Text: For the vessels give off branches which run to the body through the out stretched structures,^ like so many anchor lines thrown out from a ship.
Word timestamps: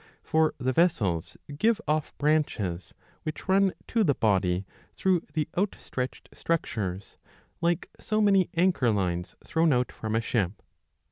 For 0.23 0.55
the 0.57 0.73
vessels 0.73 1.37
give 1.59 1.79
off 1.87 2.17
branches 2.17 2.91
which 3.21 3.47
run 3.47 3.71
to 3.89 4.03
the 4.03 4.15
body 4.15 4.65
through 4.95 5.27
the 5.35 5.47
out 5.55 5.75
stretched 5.79 6.27
structures,^ 6.33 7.17
like 7.61 7.87
so 7.99 8.19
many 8.19 8.49
anchor 8.55 8.89
lines 8.89 9.35
thrown 9.45 9.71
out 9.71 9.91
from 9.91 10.15
a 10.15 10.21
ship. 10.21 10.63